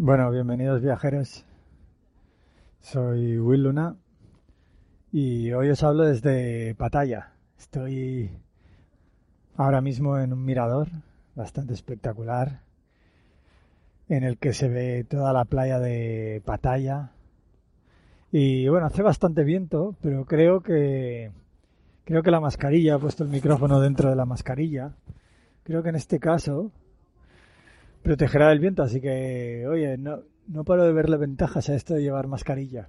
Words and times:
Bueno, 0.00 0.30
bienvenidos 0.30 0.80
viajeros. 0.80 1.44
Soy 2.78 3.36
Will 3.36 3.64
Luna 3.64 3.96
y 5.10 5.50
hoy 5.50 5.70
os 5.70 5.82
hablo 5.82 6.04
desde 6.04 6.76
Pattaya. 6.76 7.32
Estoy 7.58 8.30
ahora 9.56 9.80
mismo 9.80 10.16
en 10.16 10.32
un 10.32 10.44
mirador 10.44 10.86
bastante 11.34 11.74
espectacular 11.74 12.60
en 14.08 14.22
el 14.22 14.38
que 14.38 14.52
se 14.52 14.68
ve 14.68 15.02
toda 15.02 15.32
la 15.32 15.44
playa 15.46 15.80
de 15.80 16.42
Pattaya. 16.44 17.10
Y 18.30 18.68
bueno, 18.68 18.86
hace 18.86 19.02
bastante 19.02 19.42
viento, 19.42 19.96
pero 20.00 20.26
creo 20.26 20.60
que 20.60 21.32
creo 22.04 22.22
que 22.22 22.30
la 22.30 22.38
mascarilla, 22.38 22.94
he 22.94 22.98
puesto 23.00 23.24
el 23.24 23.30
micrófono 23.30 23.80
dentro 23.80 24.10
de 24.10 24.14
la 24.14 24.26
mascarilla. 24.26 24.92
Creo 25.64 25.82
que 25.82 25.88
en 25.88 25.96
este 25.96 26.20
caso 26.20 26.70
protegerá 28.08 28.48
del 28.48 28.58
viento, 28.58 28.82
así 28.82 29.02
que, 29.02 29.66
oye, 29.68 29.98
no, 29.98 30.22
no 30.46 30.64
paro 30.64 30.86
de 30.86 30.94
verle 30.94 31.18
ventajas 31.18 31.68
a 31.68 31.74
esto 31.74 31.92
de 31.92 32.00
llevar 32.00 32.26
mascarilla. 32.26 32.88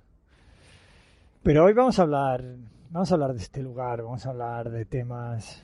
Pero 1.44 1.66
hoy 1.66 1.74
vamos 1.74 2.00
a 2.00 2.04
hablar, 2.04 2.42
vamos 2.90 3.12
a 3.12 3.16
hablar 3.16 3.34
de 3.34 3.40
este 3.40 3.62
lugar, 3.62 4.02
vamos 4.02 4.26
a 4.26 4.30
hablar 4.30 4.70
de 4.70 4.86
temas. 4.86 5.62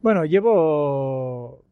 Bueno, 0.00 0.24
llevo 0.24 1.62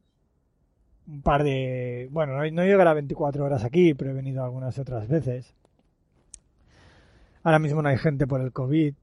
un 1.06 1.22
par 1.22 1.42
de, 1.42 2.06
bueno, 2.10 2.34
no, 2.34 2.50
no 2.50 2.64
llegará 2.64 2.92
24 2.92 3.46
horas 3.46 3.64
aquí, 3.64 3.94
pero 3.94 4.10
he 4.10 4.14
venido 4.14 4.44
algunas 4.44 4.78
otras 4.78 5.08
veces. 5.08 5.54
Ahora 7.42 7.60
mismo 7.60 7.80
no 7.80 7.88
hay 7.88 7.96
gente 7.96 8.26
por 8.26 8.42
el 8.42 8.52
COVID, 8.52 8.94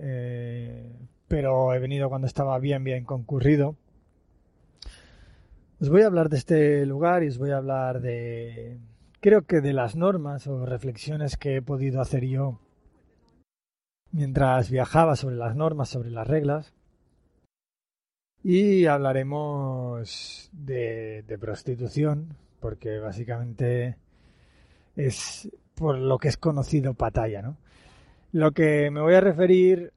eh, 0.00 0.92
pero 1.26 1.72
he 1.72 1.78
venido 1.78 2.10
cuando 2.10 2.26
estaba 2.26 2.58
bien, 2.58 2.84
bien 2.84 3.04
concurrido. 3.04 3.74
Os 5.80 5.90
voy 5.90 6.02
a 6.02 6.06
hablar 6.06 6.28
de 6.28 6.38
este 6.38 6.84
lugar 6.86 7.22
y 7.22 7.28
os 7.28 7.38
voy 7.38 7.52
a 7.52 7.58
hablar 7.58 8.00
de, 8.00 8.80
creo 9.20 9.42
que 9.42 9.60
de 9.60 9.72
las 9.72 9.94
normas 9.94 10.48
o 10.48 10.66
reflexiones 10.66 11.36
que 11.36 11.54
he 11.54 11.62
podido 11.62 12.00
hacer 12.00 12.24
yo 12.24 12.58
mientras 14.10 14.70
viajaba 14.72 15.14
sobre 15.14 15.36
las 15.36 15.54
normas, 15.54 15.88
sobre 15.88 16.10
las 16.10 16.26
reglas. 16.26 16.74
Y 18.42 18.86
hablaremos 18.86 20.50
de, 20.52 21.22
de 21.22 21.38
prostitución, 21.38 22.36
porque 22.58 22.98
básicamente 22.98 23.98
es 24.96 25.48
por 25.76 25.96
lo 25.96 26.18
que 26.18 26.26
es 26.26 26.38
conocido 26.38 26.94
Pataya, 26.94 27.40
¿no? 27.40 27.56
Lo 28.32 28.50
que 28.50 28.90
me 28.90 29.00
voy 29.00 29.14
a 29.14 29.20
referir 29.20 29.92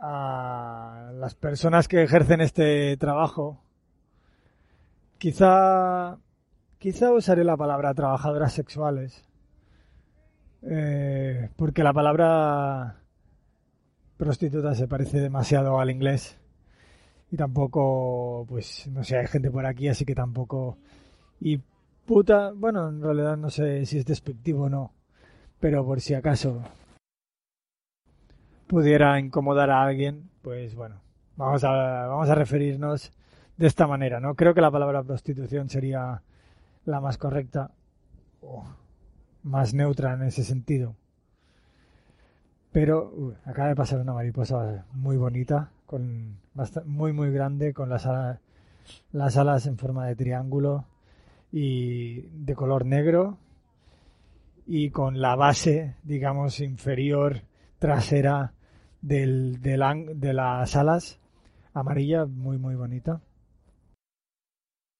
a 0.00 1.10
las 1.14 1.34
personas 1.34 1.88
que 1.88 2.02
ejercen 2.02 2.40
este 2.40 2.96
trabajo 2.96 3.65
Quizá, 5.18 6.18
quizá 6.78 7.12
usaré 7.12 7.42
la 7.42 7.56
palabra 7.56 7.94
trabajadoras 7.94 8.52
sexuales, 8.52 9.24
eh, 10.62 11.48
porque 11.56 11.82
la 11.82 11.94
palabra 11.94 13.00
prostituta 14.18 14.74
se 14.74 14.88
parece 14.88 15.20
demasiado 15.20 15.80
al 15.80 15.90
inglés 15.90 16.38
y 17.30 17.36
tampoco, 17.36 18.44
pues, 18.48 18.88
no 18.88 19.04
sé, 19.04 19.18
hay 19.18 19.26
gente 19.26 19.50
por 19.50 19.66
aquí, 19.66 19.88
así 19.88 20.04
que 20.04 20.14
tampoco. 20.14 20.78
Y 21.40 21.60
puta, 22.04 22.52
bueno, 22.54 22.88
en 22.88 23.00
realidad 23.02 23.36
no 23.36 23.50
sé 23.50 23.86
si 23.86 23.98
es 23.98 24.04
despectivo 24.04 24.64
o 24.64 24.68
no, 24.68 24.92
pero 25.60 25.84
por 25.84 26.00
si 26.00 26.14
acaso 26.14 26.62
pudiera 28.66 29.18
incomodar 29.18 29.70
a 29.70 29.82
alguien, 29.82 30.30
pues 30.42 30.74
bueno, 30.74 31.00
vamos 31.36 31.64
a, 31.64 32.06
vamos 32.06 32.28
a 32.28 32.34
referirnos 32.34 33.12
de 33.56 33.66
esta 33.66 33.86
manera, 33.86 34.20
¿no? 34.20 34.34
Creo 34.34 34.54
que 34.54 34.60
la 34.60 34.70
palabra 34.70 35.02
prostitución 35.02 35.68
sería 35.68 36.22
la 36.84 37.00
más 37.00 37.18
correcta 37.18 37.70
o 38.40 38.64
más 39.42 39.74
neutra 39.74 40.14
en 40.14 40.22
ese 40.22 40.44
sentido. 40.44 40.94
Pero 42.72 43.34
acaba 43.44 43.68
de 43.68 43.76
pasar 43.76 44.00
una 44.00 44.12
mariposa 44.12 44.84
muy 44.92 45.16
bonita, 45.16 45.70
con 45.86 46.38
muy 46.84 47.12
muy 47.12 47.30
grande, 47.30 47.72
con 47.72 47.88
las 47.88 48.06
alas, 48.06 48.40
las 49.12 49.36
alas 49.36 49.66
en 49.66 49.78
forma 49.78 50.06
de 50.06 50.16
triángulo 50.16 50.84
y 51.50 52.22
de 52.22 52.54
color 52.54 52.84
negro 52.84 53.38
y 54.66 54.90
con 54.90 55.20
la 55.20 55.36
base, 55.36 55.94
digamos, 56.02 56.60
inferior 56.60 57.42
trasera 57.78 58.52
del, 59.00 59.62
del, 59.62 60.20
de 60.20 60.32
las 60.34 60.76
alas 60.76 61.20
amarilla, 61.72 62.26
muy 62.26 62.58
muy 62.58 62.74
bonita. 62.74 63.20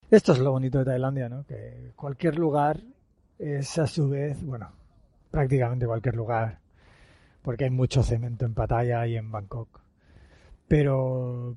Esto 0.09 0.33
es 0.33 0.39
lo 0.39 0.53
bonito 0.53 0.79
de 0.79 0.85
Tailandia, 0.85 1.29
¿no? 1.29 1.45
Que 1.45 1.93
cualquier 1.97 2.39
lugar 2.39 2.81
es 3.41 3.77
a 3.79 3.89
su 3.89 4.09
vez, 4.09 4.41
bueno, 4.45 4.71
prácticamente 5.33 5.85
cualquier 5.85 6.15
lugar, 6.15 6.61
porque 7.43 7.65
hay 7.65 7.71
mucho 7.71 8.05
cemento 8.05 8.45
en 8.45 8.55
Pattaya 8.55 9.05
y 9.09 9.17
en 9.17 9.33
Bangkok. 9.33 9.81
Pero 10.69 11.57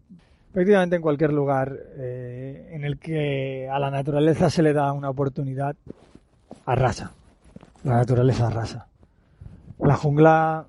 prácticamente 0.52 0.96
en 0.96 1.02
cualquier 1.04 1.32
lugar 1.32 1.78
eh, 1.98 2.70
en 2.72 2.86
el 2.86 2.98
que 2.98 3.70
a 3.70 3.78
la 3.78 3.92
naturaleza 3.92 4.50
se 4.50 4.64
le 4.64 4.74
da 4.74 4.94
una 4.94 5.12
oportunidad, 5.12 5.76
arrasa. 6.66 7.12
La 7.84 7.98
naturaleza 7.98 8.48
arrasa. 8.48 8.88
La 9.78 9.96
jungla 9.96 10.66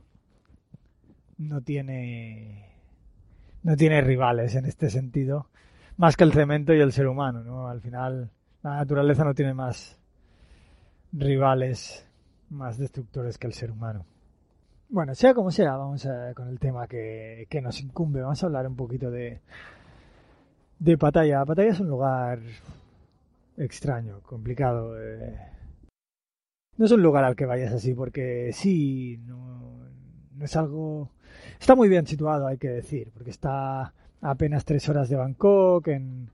no 1.38 1.62
tiene 1.62 2.76
no 3.62 3.74
tiene 3.76 4.02
rivales 4.02 4.54
en 4.54 4.66
este 4.66 4.91
sentido 4.91 5.49
más 6.00 6.16
que 6.16 6.24
el 6.24 6.32
cemento 6.32 6.72
y 6.72 6.80
el 6.80 6.92
ser 6.92 7.06
humano, 7.06 7.44
¿no? 7.44 7.68
Al 7.68 7.82
final, 7.82 8.30
la 8.62 8.76
naturaleza 8.76 9.22
no 9.22 9.34
tiene 9.34 9.52
más 9.52 10.00
rivales, 11.12 12.08
más 12.48 12.78
destructores 12.78 13.36
que 13.36 13.46
el 13.46 13.52
ser 13.52 13.70
humano. 13.70 14.06
Bueno, 14.88 15.14
sea 15.14 15.34
como 15.34 15.50
sea, 15.50 15.76
vamos 15.76 16.06
a, 16.06 16.32
con 16.32 16.48
el 16.48 16.58
tema 16.58 16.86
que, 16.86 17.46
nos 17.62 17.82
incumbe. 17.82 18.22
Vamos 18.22 18.42
a 18.42 18.46
hablar 18.46 18.66
un 18.66 18.76
poquito 18.76 19.10
de, 19.10 19.42
de 20.78 20.96
Pattaya. 20.96 21.44
Pattaya 21.44 21.72
es 21.72 21.80
un 21.80 21.88
lugar 21.88 22.40
extraño, 23.58 24.22
complicado. 24.22 24.98
Eh. 24.98 25.38
No 26.78 26.86
es 26.86 26.92
un 26.92 27.02
lugar 27.02 27.24
al 27.24 27.36
que 27.36 27.44
vayas 27.44 27.74
así 27.74 27.92
porque 27.92 28.52
sí, 28.54 29.18
no 29.26 29.84
es 30.40 30.56
algo... 30.56 31.10
Está 31.60 31.74
muy 31.74 31.90
bien 31.90 32.06
situado, 32.06 32.46
hay 32.46 32.56
que 32.56 32.70
decir, 32.70 33.10
porque 33.12 33.32
está 33.32 33.92
apenas 34.20 34.64
tres 34.64 34.88
horas 34.88 35.08
de 35.08 35.16
Bangkok, 35.16 35.88
en, 35.88 36.31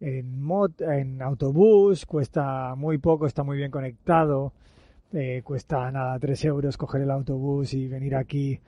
en, 0.00 1.22
autobús, 1.22 2.06
cuesta 2.06 2.74
muy 2.76 2.98
poco, 2.98 3.26
está 3.26 3.42
muy 3.42 3.56
bien 3.56 3.70
conectado, 3.70 4.52
eh, 5.12 5.42
cuesta 5.44 5.90
nada, 5.90 6.18
tres 6.18 6.44
euros 6.44 6.76
coger 6.76 7.02
el 7.02 7.10
autobús 7.10 7.74
y 7.74 7.88
venir 7.88 8.14
aquí 8.14 8.60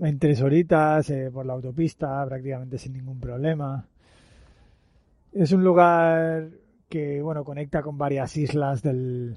en 0.00 0.18
tres 0.18 0.42
horitas 0.42 1.08
eh, 1.10 1.30
por 1.32 1.46
la 1.46 1.54
autopista, 1.54 2.24
prácticamente 2.26 2.78
sin 2.78 2.94
ningún 2.94 3.20
problema. 3.20 3.86
Es 5.32 5.52
un 5.52 5.62
lugar 5.64 6.48
que, 6.88 7.20
bueno, 7.20 7.44
conecta 7.44 7.82
con 7.82 7.98
varias 7.98 8.36
islas 8.36 8.82
del, 8.82 9.36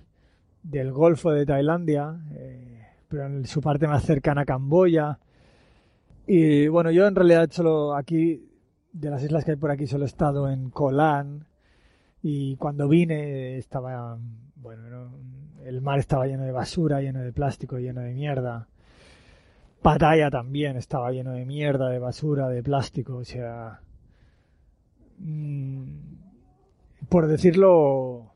del 0.64 0.92
Golfo 0.92 1.32
de 1.32 1.46
Tailandia, 1.46 2.16
eh, 2.34 2.86
pero 3.08 3.26
en 3.26 3.46
su 3.46 3.62
parte 3.62 3.88
más 3.88 4.04
cercana 4.04 4.42
a 4.42 4.46
Camboya, 4.46 5.20
y 6.32 6.68
bueno, 6.68 6.92
yo 6.92 7.08
en 7.08 7.16
realidad 7.16 7.50
solo 7.50 7.96
aquí, 7.96 8.48
de 8.94 9.10
las 9.10 9.24
islas 9.24 9.44
que 9.44 9.52
hay 9.52 9.58
por 9.58 9.72
aquí, 9.72 9.88
solo 9.88 10.04
he 10.04 10.08
estado 10.08 10.48
en 10.48 10.70
Colán. 10.70 11.48
Y 12.22 12.56
cuando 12.58 12.88
vine 12.88 13.58
estaba, 13.58 14.16
bueno, 14.56 15.10
el 15.66 15.82
mar 15.82 15.98
estaba 15.98 16.28
lleno 16.28 16.44
de 16.44 16.52
basura, 16.52 17.02
lleno 17.02 17.22
de 17.22 17.34
plástico, 17.34 17.80
lleno 17.80 18.02
de 18.02 18.14
mierda. 18.14 18.68
Pattaya 19.82 20.30
también 20.30 20.78
estaba 20.78 21.12
lleno 21.12 21.32
de 21.32 21.48
mierda, 21.48 21.90
de 21.90 21.98
basura, 21.98 22.48
de 22.48 22.62
plástico, 22.62 23.16
o 23.18 23.26
sea, 23.26 23.80
mmm, 25.18 25.84
por 27.10 27.26
decirlo 27.26 28.34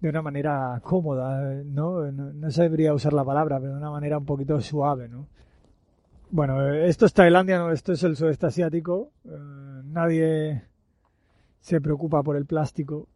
de 0.00 0.08
una 0.08 0.20
manera 0.20 0.80
cómoda, 0.82 1.62
¿no? 1.64 2.10
¿no? 2.10 2.32
No 2.32 2.50
sabría 2.50 2.92
usar 2.92 3.12
la 3.12 3.24
palabra, 3.24 3.60
pero 3.60 3.70
de 3.70 3.78
una 3.78 3.90
manera 3.92 4.18
un 4.18 4.26
poquito 4.26 4.60
suave, 4.60 5.08
¿no? 5.08 5.28
Bueno, 6.34 6.72
esto 6.72 7.04
es 7.04 7.12
Tailandia, 7.12 7.58
no, 7.58 7.70
esto 7.72 7.92
es 7.92 8.02
el 8.04 8.16
sudeste 8.16 8.46
asiático. 8.46 9.10
Eh, 9.26 9.28
nadie 9.84 10.62
se 11.60 11.78
preocupa 11.78 12.22
por 12.22 12.36
el 12.36 12.46
plástico 12.46 13.06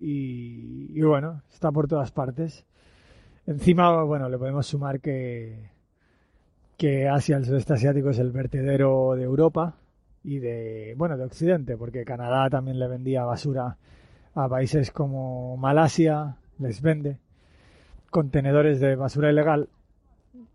y, 0.00 0.96
y, 0.96 1.02
bueno, 1.02 1.42
está 1.52 1.72
por 1.72 1.88
todas 1.88 2.12
partes. 2.12 2.64
Encima, 3.44 4.04
bueno, 4.04 4.28
le 4.28 4.38
podemos 4.38 4.68
sumar 4.68 5.00
que, 5.00 5.68
que 6.76 7.08
Asia, 7.08 7.38
el 7.38 7.44
sudeste 7.44 7.72
asiático, 7.72 8.10
es 8.10 8.20
el 8.20 8.30
vertedero 8.30 9.16
de 9.16 9.24
Europa 9.24 9.74
y 10.22 10.38
de, 10.38 10.94
bueno, 10.96 11.16
de 11.16 11.24
Occidente, 11.24 11.76
porque 11.76 12.04
Canadá 12.04 12.48
también 12.50 12.78
le 12.78 12.86
vendía 12.86 13.24
basura 13.24 13.78
a 14.32 14.48
países 14.48 14.92
como 14.92 15.56
Malasia, 15.56 16.36
les 16.60 16.80
vende 16.82 17.18
contenedores 18.10 18.78
de 18.78 18.94
basura 18.94 19.28
ilegal. 19.28 19.68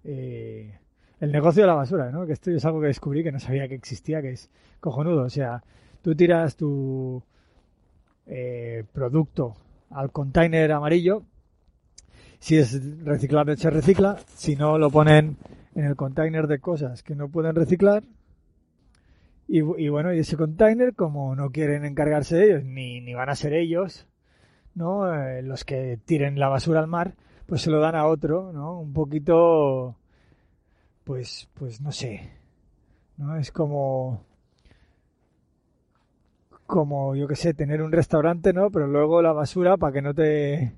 Eh, 0.06 0.80
el 1.26 1.32
negocio 1.32 1.64
de 1.64 1.68
la 1.68 1.74
basura, 1.74 2.12
¿no? 2.12 2.26
Que 2.26 2.34
esto 2.34 2.52
es 2.52 2.64
algo 2.66 2.80
que 2.82 2.88
descubrí 2.88 3.24
que 3.24 3.32
no 3.32 3.40
sabía 3.40 3.68
que 3.68 3.76
existía, 3.76 4.22
que 4.22 4.32
es 4.32 4.50
cojonudo. 4.80 5.24
O 5.24 5.30
sea, 5.30 5.64
tú 6.02 6.16
tiras 6.16 6.56
tu 6.56 7.22
eh, 8.28 8.84
producto 8.94 9.56
al 9.90 10.12
container 10.12 10.72
amarillo 10.72 11.24
Si 12.40 12.58
es 12.58 13.04
reciclable, 13.04 13.58
se 13.58 13.70
recicla. 13.70 14.18
Si 14.36 14.56
no, 14.56 14.78
lo 14.78 14.92
ponen 14.92 15.38
en 15.74 15.86
el 15.86 15.96
container 15.96 16.48
de 16.48 16.60
cosas 16.60 17.02
que 17.02 17.16
no 17.16 17.30
pueden 17.30 17.56
reciclar. 17.56 18.04
Y, 19.48 19.62
bueno, 19.62 20.12
y 20.12 20.20
ese 20.20 20.38
container, 20.38 20.96
como 20.96 21.36
no 21.36 21.52
quieren 21.52 21.86
encargarse 21.86 22.36
de 22.36 22.46
ellos, 22.46 22.64
ni, 22.64 23.14
van 23.14 23.30
a 23.30 23.36
ser 23.36 23.54
ellos, 23.54 24.08
¿no? 24.74 25.14
Eh, 25.14 25.44
los 25.44 25.64
que 25.64 26.00
tiren 26.04 26.40
la 26.40 26.50
basura 26.50 26.80
al 26.80 26.88
mar, 26.88 27.14
pues 27.46 27.62
se 27.62 27.70
lo 27.70 27.80
dan 27.80 27.96
a 27.96 28.08
otro, 28.08 28.52
¿no? 28.54 28.80
Un 28.80 28.92
poquito, 28.92 29.96
pues, 31.06 31.48
pues 31.54 31.80
no 31.82 31.92
sé, 31.92 32.32
¿no? 33.18 33.38
Es 33.38 33.52
como, 33.52 34.26
como, 36.66 37.16
yo 37.16 37.28
que 37.28 37.36
sé, 37.36 37.54
tener 37.54 37.82
un 37.82 37.92
restaurante, 37.92 38.52
¿no? 38.54 38.72
Pero 38.72 38.88
luego 38.88 39.22
la 39.22 39.32
basura 39.32 39.78
para 39.78 39.94
que 39.94 40.02
no 40.02 40.14
te 40.14 40.76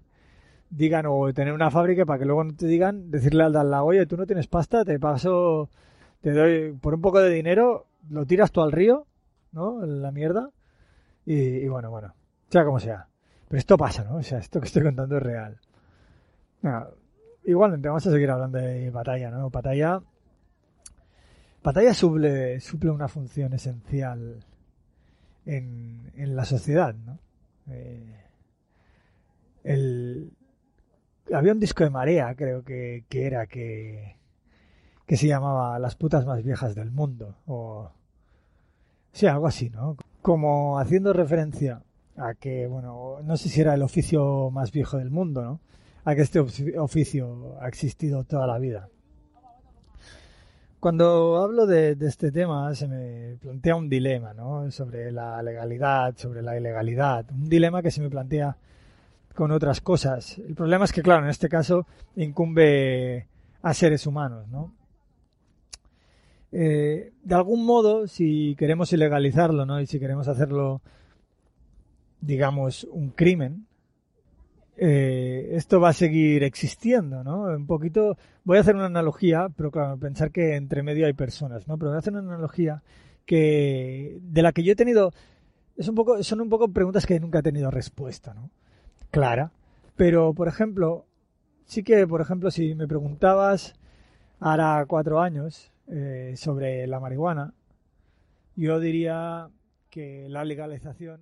digan, 0.69 1.05
o 1.07 1.33
tener 1.33 1.53
una 1.53 1.71
fábrica 1.71 2.05
para 2.05 2.19
que 2.19 2.25
luego 2.25 2.43
no 2.43 2.53
te 2.55 2.67
digan, 2.67 3.09
decirle 3.09 3.43
al 3.43 3.53
de 3.53 3.59
al 3.59 3.71
lado, 3.71 3.85
oye, 3.85 4.05
tú 4.05 4.17
no 4.17 4.25
tienes 4.25 4.47
pasta, 4.47 4.83
te 4.85 4.99
paso, 4.99 5.69
te 6.21 6.33
doy, 6.33 6.73
por 6.73 6.93
un 6.93 7.01
poco 7.01 7.19
de 7.21 7.29
dinero, 7.31 7.87
lo 8.09 8.25
tiras 8.25 8.51
tú 8.51 8.61
al 8.61 8.73
río, 8.73 9.07
¿no? 9.53 9.85
La 9.85 10.11
mierda. 10.11 10.51
Y, 11.25 11.35
y 11.35 11.67
bueno, 11.69 11.89
bueno, 11.89 12.13
sea 12.49 12.65
como 12.65 12.79
sea. 12.79 13.07
Pero 13.47 13.59
esto 13.59 13.77
pasa, 13.77 14.03
¿no? 14.03 14.17
O 14.17 14.23
sea, 14.23 14.39
esto 14.39 14.59
que 14.59 14.67
estoy 14.67 14.83
contando 14.83 15.17
es 15.17 15.23
real. 15.23 15.59
igualmente, 17.45 17.87
vamos 17.87 18.05
a 18.07 18.11
seguir 18.11 18.29
hablando 18.29 18.57
de 18.57 18.89
batalla, 18.91 19.31
¿no? 19.31 19.49
Batalla. 19.49 20.01
Batalla 21.67 21.93
suple, 21.93 22.61
suple 22.61 22.91
una 22.91 23.09
función 23.09 23.51
esencial 23.51 24.39
en, 25.45 26.13
en 26.15 26.33
la 26.33 26.45
sociedad, 26.45 26.95
¿no? 26.95 27.19
Eh, 27.67 28.23
había 31.33 31.51
un 31.51 31.59
disco 31.59 31.83
de 31.83 31.89
Marea, 31.89 32.33
creo 32.35 32.63
que, 32.63 33.03
que 33.09 33.25
era, 33.27 33.47
que, 33.47 34.15
que 35.05 35.17
se 35.17 35.27
llamaba 35.27 35.77
Las 35.77 35.97
putas 35.97 36.25
más 36.25 36.41
viejas 36.41 36.73
del 36.73 36.89
mundo, 36.89 37.35
o... 37.47 37.91
Sí, 39.11 39.27
algo 39.27 39.47
así, 39.47 39.69
¿no? 39.69 39.97
Como 40.21 40.79
haciendo 40.79 41.11
referencia 41.11 41.83
a 42.15 42.33
que, 42.35 42.65
bueno, 42.67 43.19
no 43.23 43.35
sé 43.35 43.49
si 43.49 43.59
era 43.59 43.73
el 43.73 43.81
oficio 43.81 44.51
más 44.51 44.71
viejo 44.71 44.99
del 44.99 45.11
mundo, 45.11 45.43
¿no? 45.43 45.59
A 46.05 46.15
que 46.15 46.21
este 46.21 46.39
oficio 46.39 47.57
ha 47.59 47.67
existido 47.67 48.23
toda 48.23 48.47
la 48.47 48.57
vida. 48.57 48.87
Cuando 50.79 51.37
hablo 51.37 51.65
de, 51.65 51.97
este 52.01 52.31
tema 52.31 52.73
se 52.75 52.87
me 52.87 53.37
plantea 53.37 53.75
un 53.75 53.89
dilema, 53.89 54.33
¿no? 54.33 54.69
Sobre 54.71 55.11
la 55.11 55.41
legalidad, 55.41 56.15
sobre 56.17 56.41
la 56.41 56.57
ilegalidad. 56.57 57.25
Un 57.31 57.49
dilema 57.49 57.81
que 57.81 57.91
se 57.91 58.01
me 58.01 58.09
plantea 58.09 58.55
con 59.35 59.51
otras 59.51 59.81
cosas. 59.81 60.37
El 60.37 60.55
problema 60.55 60.85
es 60.85 60.93
que, 60.93 61.01
claro, 61.01 61.23
en 61.23 61.29
este 61.29 61.49
caso 61.49 61.87
incumbe 62.15 63.27
a 63.61 63.73
seres 63.73 64.05
humanos, 64.05 64.47
¿no? 64.49 64.73
Eh, 66.51 67.11
de 67.23 67.35
algún 67.35 67.65
modo, 67.65 68.07
si 68.07 68.55
queremos 68.57 68.93
ilegalizarlo, 68.93 69.65
¿no? 69.65 69.81
Y 69.81 69.87
si 69.87 69.99
queremos 69.99 70.27
hacerlo 70.27 70.81
digamos, 72.21 72.85
un 72.91 73.09
crimen, 73.09 73.67
eh, 74.79 75.49
esto 75.53 75.79
va 75.79 75.89
a 75.89 75.93
seguir 75.93 76.43
existiendo, 76.43 77.23
¿no? 77.23 77.43
Un 77.43 77.65
poquito, 77.65 78.15
voy 78.43 78.57
a 78.57 78.61
hacer 78.61 78.75
una 78.75 78.85
analogía, 78.85 79.49
pero 79.55 79.71
claro, 79.71 79.97
pensar 79.97 80.31
que 80.31 80.55
entre 80.55 80.83
medio 80.83 81.07
hay 81.07 81.13
personas, 81.13 81.67
¿no? 81.67 81.77
Pero 81.77 81.89
voy 81.89 81.95
a 81.95 81.99
hacer 81.99 82.13
una 82.13 82.21
analogía 82.21 82.83
que, 83.25 84.19
de 84.21 84.41
la 84.43 84.51
que 84.51 84.63
yo 84.63 84.73
he 84.73 84.75
tenido, 84.75 85.11
es 85.75 85.87
un 85.87 85.95
poco, 85.95 86.21
son 86.23 86.41
un 86.41 86.49
poco 86.49 86.67
preguntas 86.67 87.07
que 87.07 87.19
nunca 87.19 87.39
he 87.39 87.43
tenido 87.43 87.71
respuesta, 87.71 88.35
¿no? 88.35 88.51
Clara. 89.09 89.51
Pero, 89.95 90.33
por 90.33 90.47
ejemplo, 90.47 91.05
sí 91.65 91.83
que, 91.83 92.05
por 92.05 92.21
ejemplo, 92.21 92.51
si 92.51 92.75
me 92.75 92.87
preguntabas 92.87 93.73
ahora 94.39 94.85
cuatro 94.87 95.19
años 95.21 95.71
eh, 95.87 96.35
sobre 96.37 96.85
la 96.85 96.99
marihuana, 96.99 97.53
yo 98.55 98.79
diría 98.79 99.49
que 99.89 100.27
la 100.29 100.45
legalización 100.45 101.21